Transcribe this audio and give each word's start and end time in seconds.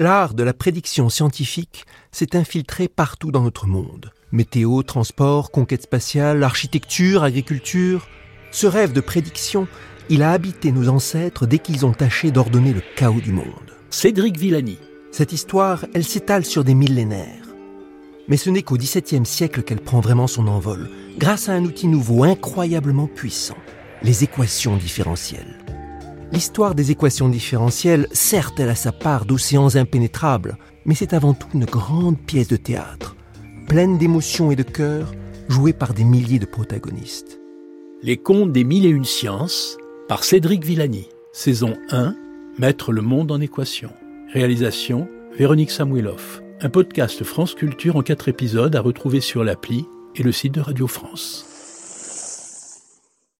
L'art 0.00 0.34
de 0.34 0.44
la 0.44 0.52
prédiction 0.52 1.08
scientifique 1.08 1.84
s'est 2.12 2.36
infiltré 2.36 2.86
partout 2.86 3.32
dans 3.32 3.42
notre 3.42 3.66
monde. 3.66 4.12
Météo, 4.30 4.84
transport, 4.84 5.50
conquête 5.50 5.82
spatiale, 5.82 6.44
architecture, 6.44 7.24
agriculture. 7.24 8.06
Ce 8.52 8.68
rêve 8.68 8.92
de 8.92 9.00
prédiction, 9.00 9.66
il 10.08 10.22
a 10.22 10.30
habité 10.30 10.70
nos 10.70 10.88
ancêtres 10.88 11.46
dès 11.46 11.58
qu'ils 11.58 11.84
ont 11.84 11.92
tâché 11.92 12.30
d'ordonner 12.30 12.72
le 12.72 12.82
chaos 12.94 13.20
du 13.20 13.32
monde. 13.32 13.74
Cédric 13.90 14.36
Villani. 14.36 14.78
Cette 15.10 15.32
histoire, 15.32 15.84
elle 15.94 16.04
s'étale 16.04 16.44
sur 16.44 16.62
des 16.62 16.74
millénaires. 16.74 17.48
Mais 18.28 18.36
ce 18.36 18.50
n'est 18.50 18.62
qu'au 18.62 18.76
XVIIe 18.76 19.26
siècle 19.26 19.64
qu'elle 19.64 19.80
prend 19.80 19.98
vraiment 19.98 20.28
son 20.28 20.46
envol, 20.46 20.90
grâce 21.18 21.48
à 21.48 21.54
un 21.54 21.64
outil 21.64 21.88
nouveau 21.88 22.22
incroyablement 22.22 23.08
puissant, 23.08 23.58
les 24.04 24.22
équations 24.22 24.76
différentielles. 24.76 25.58
L'histoire 26.32 26.74
des 26.74 26.90
équations 26.90 27.28
différentielles, 27.28 28.06
certes, 28.12 28.60
elle 28.60 28.68
a 28.68 28.74
sa 28.74 28.92
part 28.92 29.24
d'océans 29.24 29.76
impénétrables, 29.76 30.58
mais 30.84 30.94
c'est 30.94 31.14
avant 31.14 31.32
tout 31.32 31.48
une 31.54 31.64
grande 31.64 32.18
pièce 32.18 32.48
de 32.48 32.56
théâtre, 32.56 33.16
pleine 33.66 33.96
d'émotions 33.96 34.50
et 34.50 34.56
de 34.56 34.62
cœur, 34.62 35.12
jouée 35.48 35.72
par 35.72 35.94
des 35.94 36.04
milliers 36.04 36.38
de 36.38 36.46
protagonistes. 36.46 37.40
Les 38.02 38.18
contes 38.18 38.52
des 38.52 38.64
mille 38.64 38.84
et 38.84 38.90
une 38.90 39.04
sciences, 39.04 39.78
par 40.06 40.22
Cédric 40.22 40.64
Villani. 40.64 41.08
Saison 41.32 41.74
1, 41.90 42.14
Mettre 42.58 42.92
le 42.92 43.02
monde 43.02 43.32
en 43.32 43.40
équation. 43.40 43.90
Réalisation, 44.32 45.08
Véronique 45.36 45.70
Samueloff. 45.70 46.42
Un 46.60 46.70
podcast 46.70 47.24
France 47.24 47.54
Culture 47.54 47.96
en 47.96 48.02
quatre 48.02 48.28
épisodes 48.28 48.74
à 48.74 48.80
retrouver 48.80 49.20
sur 49.20 49.44
l'appli 49.44 49.86
et 50.16 50.22
le 50.22 50.32
site 50.32 50.54
de 50.54 50.60
Radio 50.60 50.86
France. 50.86 51.47